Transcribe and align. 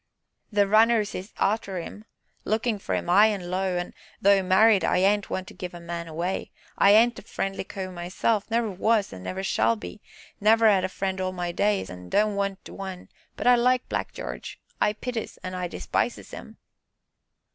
"The 0.51 0.67
runners 0.67 1.13
is 1.13 1.31
arter 1.37 1.77
'im 1.77 2.05
lookin' 2.43 2.79
for 2.79 2.95
'im 2.95 3.07
'igh 3.07 3.27
an' 3.35 3.51
low, 3.51 3.77
an' 3.77 3.93
though 4.19 4.41
married, 4.41 4.83
I 4.83 4.97
ain't 4.97 5.29
one 5.29 5.45
to 5.45 5.53
give 5.53 5.75
a 5.75 5.79
man 5.79 6.07
away. 6.07 6.49
I 6.75 6.89
ain't 6.93 7.19
a 7.19 7.21
friendly 7.21 7.63
cove 7.63 7.93
myself, 7.93 8.49
never 8.49 8.71
was, 8.71 9.13
an' 9.13 9.21
never 9.21 9.43
shall 9.43 9.75
be 9.75 10.01
never 10.39 10.65
'ad 10.65 10.83
a 10.83 10.89
friend 10.89 11.21
all 11.21 11.33
my 11.33 11.51
days, 11.51 11.91
an' 11.91 12.09
don't 12.09 12.33
want 12.35 12.67
one 12.67 13.09
but 13.37 13.45
I 13.45 13.53
likes 13.53 13.85
Black 13.89 14.11
Jarge 14.11 14.59
I 14.81 14.93
pities, 14.93 15.37
an' 15.43 15.53
I 15.53 15.67
despises 15.67 16.33
'im." 16.33 16.57